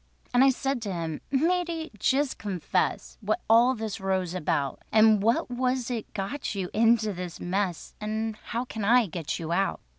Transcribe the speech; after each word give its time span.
And 0.33 0.43
I 0.43 0.49
said 0.49 0.81
to 0.81 0.91
him, 0.93 1.21
"Matey, 1.29 1.91
just 1.99 2.39
confess 2.39 3.19
What 3.21 3.41
all 3.47 3.69
of 3.69 3.77
this 3.77 3.99
row's 4.01 4.33
about, 4.33 4.81
And 4.91 5.21
what 5.21 5.51
was 5.51 5.91
it 5.91 6.11
got 6.15 6.55
you 6.55 6.71
into 6.73 7.13
this 7.13 7.39
mess, 7.39 7.93
And 8.01 8.35
how 8.35 8.65
can 8.65 8.83
I 8.83 9.05
get 9.05 9.37
you 9.37 9.51
out?" 9.51 9.79